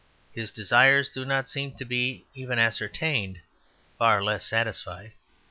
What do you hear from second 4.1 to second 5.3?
less satisfied.